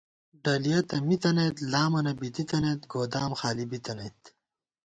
[0.43, 4.19] ڈلِیَہ تہ مِتَنَئیت، لامَنہ بی دِی تَنَئیت، گودام خالی بِتَنَئیت